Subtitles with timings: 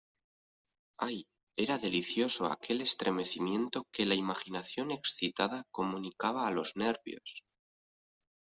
[1.07, 1.17] ¡ay,
[1.65, 7.43] era delicioso aquel estremecimiento que la imaginación excitada comunicaba a los nervios!...